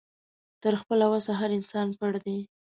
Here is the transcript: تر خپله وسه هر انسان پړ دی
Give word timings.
تر 0.63 0.73
خپله 0.81 1.05
وسه 1.13 1.31
هر 1.39 1.49
انسان 1.57 1.87
پړ 1.99 2.11
دی 2.25 2.37